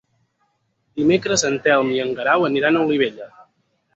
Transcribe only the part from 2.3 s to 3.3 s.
aniran a Olivella.